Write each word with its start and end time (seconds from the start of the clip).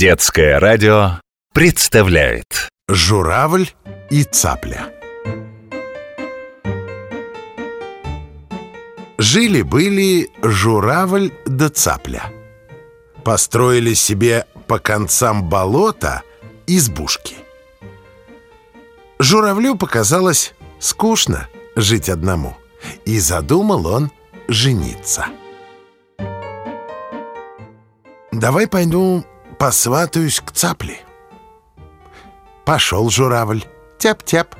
Детское 0.00 0.58
радио 0.58 1.20
представляет. 1.52 2.70
Журавль 2.88 3.68
и 4.08 4.24
цапля. 4.24 4.94
Жили-были 9.18 10.30
журавль 10.42 11.32
да 11.44 11.68
цапля. 11.68 12.32
Построили 13.24 13.92
себе 13.92 14.46
по 14.66 14.78
концам 14.78 15.50
болота 15.50 16.22
избушки. 16.66 17.36
Журавлю 19.18 19.76
показалось 19.76 20.54
скучно 20.78 21.46
жить 21.76 22.08
одному 22.08 22.56
И 23.04 23.18
задумал 23.18 23.86
он 23.86 24.10
жениться. 24.48 25.26
Давай 28.32 28.66
пойду 28.66 29.26
посватаюсь 29.60 30.40
к 30.40 30.52
цапле. 30.52 31.00
Пошел 32.64 33.10
журавль, 33.10 33.62
тяп-тяп. 33.98 34.56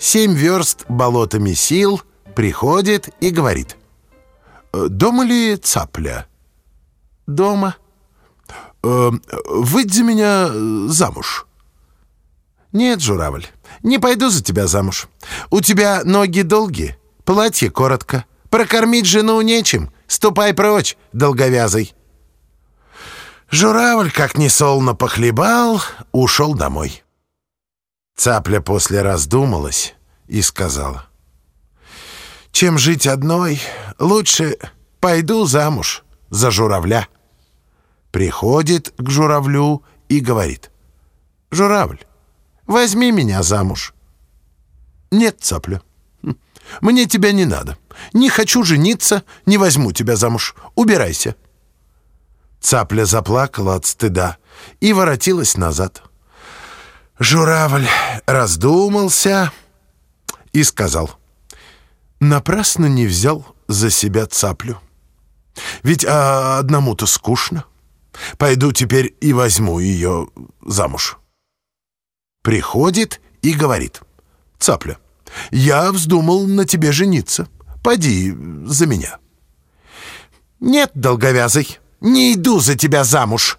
Семь 0.00 0.34
верст 0.34 0.86
болотами 0.88 1.52
сил, 1.52 2.02
приходит 2.34 3.10
и 3.20 3.30
говорит. 3.30 3.76
«Э, 4.72 4.86
«Дома 4.88 5.24
ли 5.24 5.56
цапля?» 5.56 6.26
«Дома». 7.28 7.76
«Э, 8.82 9.10
«Выйдь 9.48 9.94
за 9.94 10.02
меня 10.02 10.48
замуж». 10.88 11.46
«Нет, 12.72 13.00
журавль, 13.00 13.46
не 13.84 13.98
пойду 14.00 14.30
за 14.30 14.42
тебя 14.42 14.66
замуж. 14.66 15.06
У 15.50 15.60
тебя 15.60 16.02
ноги 16.04 16.42
долгие, 16.42 16.98
платье 17.24 17.70
коротко. 17.70 18.24
Прокормить 18.48 19.06
жену 19.06 19.40
нечем. 19.42 19.92
Ступай 20.08 20.54
прочь, 20.54 20.96
долговязый». 21.12 21.94
Журавль, 23.50 24.12
как 24.12 24.38
несолно 24.38 24.94
похлебал, 24.94 25.82
ушел 26.12 26.54
домой. 26.54 27.02
Цапля 28.16 28.60
после 28.60 29.02
раздумалась 29.02 29.94
и 30.28 30.40
сказала. 30.40 31.06
«Чем 32.52 32.78
жить 32.78 33.08
одной, 33.08 33.60
лучше 33.98 34.56
пойду 35.00 35.46
замуж 35.46 36.04
за 36.30 36.50
журавля». 36.50 37.08
Приходит 38.12 38.92
к 38.98 39.08
журавлю 39.08 39.82
и 40.08 40.20
говорит. 40.20 40.70
«Журавль, 41.50 42.00
возьми 42.66 43.10
меня 43.10 43.42
замуж». 43.42 43.94
«Нет, 45.10 45.38
цапля, 45.40 45.82
мне 46.80 47.06
тебя 47.06 47.32
не 47.32 47.46
надо. 47.46 47.76
Не 48.12 48.28
хочу 48.30 48.62
жениться, 48.62 49.24
не 49.44 49.58
возьму 49.58 49.90
тебя 49.90 50.14
замуж. 50.14 50.54
Убирайся». 50.76 51.34
Цапля 52.60 53.06
заплакала 53.06 53.74
от 53.76 53.86
стыда 53.86 54.36
и 54.80 54.92
воротилась 54.92 55.56
назад. 55.56 56.02
Журавль 57.18 57.88
раздумался 58.26 59.52
и 60.52 60.62
сказал, 60.62 61.10
«Напрасно 62.20 62.86
не 62.86 63.06
взял 63.06 63.46
за 63.66 63.90
себя 63.90 64.26
цаплю. 64.26 64.78
Ведь 65.82 66.04
а, 66.04 66.58
одному-то 66.58 67.06
скучно. 67.06 67.64
Пойду 68.38 68.72
теперь 68.72 69.16
и 69.20 69.32
возьму 69.32 69.78
ее 69.80 70.28
замуж». 70.64 71.18
Приходит 72.42 73.20
и 73.42 73.52
говорит, 73.54 74.02
«Цапля, 74.58 74.98
я 75.50 75.92
вздумал 75.92 76.46
на 76.46 76.66
тебе 76.66 76.92
жениться. 76.92 77.48
Пойди 77.82 78.34
за 78.66 78.86
меня». 78.86 79.18
«Нет, 80.58 80.90
долговязый», 80.94 81.80
не 82.00 82.34
иду 82.34 82.60
за 82.60 82.76
тебя 82.76 83.04
замуж!» 83.04 83.58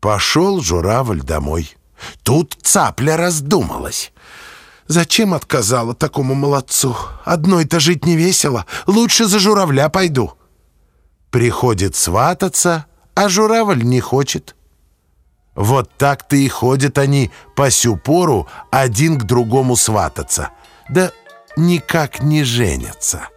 Пошел 0.00 0.60
журавль 0.60 1.22
домой. 1.22 1.76
Тут 2.22 2.56
цапля 2.62 3.16
раздумалась. 3.16 4.12
«Зачем 4.88 5.32
отказала 5.32 5.94
такому 5.94 6.34
молодцу? 6.34 6.96
Одной-то 7.24 7.80
жить 7.80 8.04
не 8.04 8.16
весело. 8.16 8.66
Лучше 8.86 9.26
за 9.26 9.38
журавля 9.38 9.88
пойду». 9.88 10.32
Приходит 11.30 11.96
свататься, 11.96 12.86
а 13.14 13.28
журавль 13.28 13.82
не 13.82 14.00
хочет. 14.00 14.54
Вот 15.54 15.90
так-то 15.96 16.36
и 16.36 16.48
ходят 16.48 16.98
они 16.98 17.30
по 17.56 17.70
сю 17.70 17.96
пору 17.96 18.48
один 18.70 19.18
к 19.18 19.24
другому 19.24 19.76
свататься. 19.76 20.50
Да 20.88 21.10
никак 21.56 22.22
не 22.22 22.44
женятся. 22.44 23.28